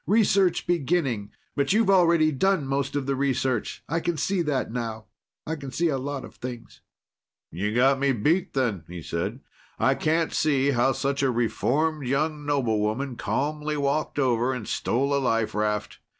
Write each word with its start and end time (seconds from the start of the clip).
Research 0.07 0.65
beginning. 0.65 1.29
But 1.55 1.73
you've 1.73 1.91
already 1.91 2.31
done 2.31 2.65
most 2.65 2.95
of 2.95 3.05
the 3.05 3.15
research. 3.15 3.83
I 3.87 3.99
can 3.99 4.17
see 4.17 4.41
that 4.41 4.71
now. 4.71 5.05
I 5.45 5.55
can 5.55 5.69
see 5.69 5.89
a 5.89 5.99
lot 5.99 6.25
of 6.25 6.37
things." 6.37 6.81
"You've 7.51 7.75
got 7.75 7.99
me 7.99 8.11
beat 8.11 8.53
then," 8.55 8.83
he 8.87 9.03
said. 9.03 9.41
"I 9.77 9.93
can't 9.93 10.33
see 10.33 10.71
how 10.71 10.93
such 10.93 11.21
a 11.21 11.29
reformed 11.29 12.07
young 12.07 12.47
noblewoman 12.47 13.15
calmly 13.17 13.77
walked 13.77 14.17
over 14.17 14.53
and 14.53 14.67
stole 14.67 15.13
a 15.15 15.19
life 15.21 15.53
raft. 15.53 15.99